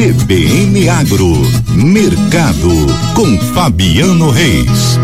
[0.00, 1.30] CBN Agro,
[1.76, 2.70] Mercado,
[3.14, 4.98] com Fabiano Reis.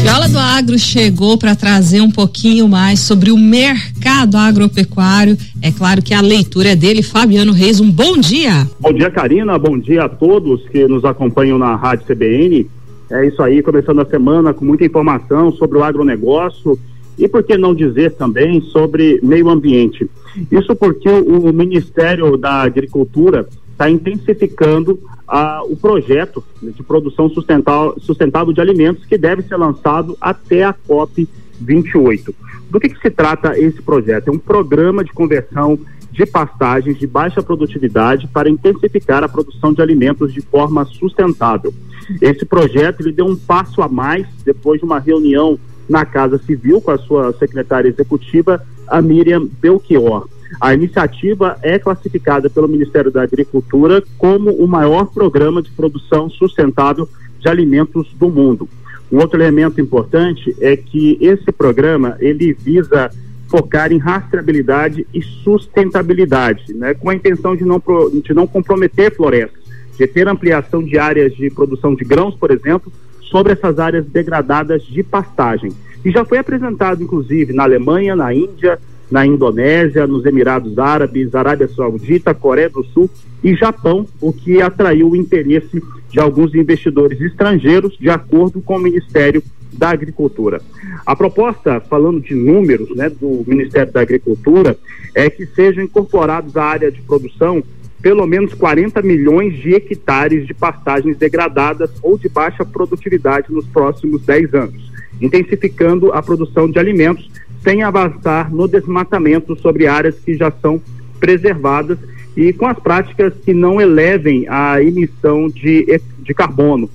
[0.00, 5.36] Viola do Agro chegou para trazer um pouquinho mais sobre o mercado agropecuário.
[5.60, 7.78] É claro que a leitura é dele, Fabiano Reis.
[7.78, 8.66] Um bom dia.
[8.80, 9.58] Bom dia, Karina.
[9.58, 12.66] Bom dia a todos que nos acompanham na Rádio CBN.
[13.10, 16.78] É isso aí, começando a semana com muita informação sobre o agronegócio
[17.18, 20.08] e por que não dizer também sobre meio ambiente?
[20.50, 28.52] Isso porque o, Ministério da Agricultura está intensificando ah, o projeto de produção sustentável, sustentável
[28.52, 31.28] de alimentos que deve ser lançado até a COP
[31.60, 32.34] 28.
[32.70, 34.28] Do que, que se trata esse projeto?
[34.28, 35.78] É um programa de conversão
[36.10, 41.72] de pastagens de baixa produtividade para intensificar a produção de alimentos de forma sustentável.
[42.20, 46.80] Esse projeto ele deu um passo a mais depois de uma reunião na Casa Civil
[46.80, 50.28] com a sua secretária executiva, a Miriam Belchior.
[50.60, 57.08] A iniciativa é classificada pelo Ministério da Agricultura como o maior programa de produção sustentável
[57.38, 58.68] de alimentos do mundo.
[59.10, 63.10] Um outro elemento importante é que esse programa ele visa
[63.48, 67.82] focar em rastreabilidade e sustentabilidade, né, com a intenção de não,
[68.22, 69.62] de não comprometer florestas,
[69.96, 72.92] de ter ampliação de áreas de produção de grãos, por exemplo,
[73.30, 75.72] sobre essas áreas degradadas de pastagem.
[76.04, 78.78] E já foi apresentado, inclusive, na Alemanha, na Índia,
[79.10, 83.10] na Indonésia, nos Emirados Árabes, Arábia Saudita, Coreia do Sul
[83.42, 88.80] e Japão, o que atraiu o interesse de alguns investidores estrangeiros, de acordo com o
[88.80, 89.42] Ministério
[89.72, 90.60] da Agricultura.
[91.04, 94.76] A proposta, falando de números né, do Ministério da Agricultura,
[95.14, 97.62] é que sejam incorporados à área de produção
[98.00, 104.22] pelo menos 40 milhões de hectares de pastagens degradadas ou de baixa produtividade nos próximos
[104.22, 107.28] 10 anos, intensificando a produção de alimentos
[107.62, 110.80] sem avançar no desmatamento sobre áreas que já são
[111.18, 111.98] preservadas
[112.36, 116.88] e com as práticas que não elevem a emissão de, de carbono.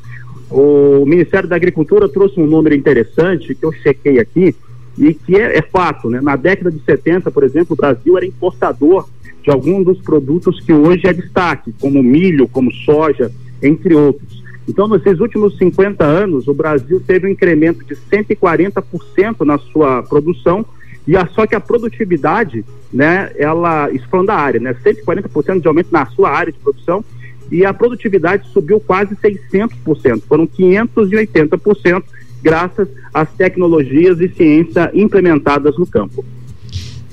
[0.50, 4.56] O Ministério da Agricultura trouxe um número interessante que eu chequei aqui
[4.98, 6.22] e que é, é fato, né?
[6.22, 9.10] Na década de 70, por exemplo, o Brasil era importador
[9.44, 13.30] de alguns dos produtos que hoje é destaque, como milho, como soja,
[13.62, 14.42] entre outros.
[14.68, 20.66] Então, nesses últimos 50 anos, o Brasil teve um incremento de 140% na sua produção,
[21.06, 25.68] e a, só que a produtividade, né, ela, isso falando da área, né, 140% de
[25.68, 27.04] aumento na sua área de produção,
[27.52, 32.04] e a produtividade subiu quase 600%, foram 580%,
[32.42, 36.24] graças às tecnologias e ciência implementadas no campo.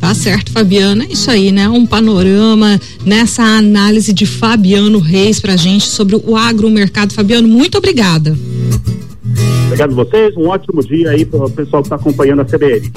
[0.00, 1.04] Tá certo, Fabiana.
[1.04, 1.68] É isso aí, né?
[1.68, 7.12] Um panorama nessa análise de Fabiano Reis pra gente sobre o agromercado.
[7.12, 8.36] Fabiano, muito obrigada.
[9.66, 10.34] Obrigado a vocês.
[10.36, 12.90] Um ótimo dia aí para o pessoal que está acompanhando a CBN.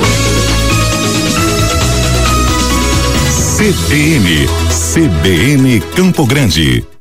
[3.57, 4.47] CBN,
[4.93, 6.93] CBN Campo Grande.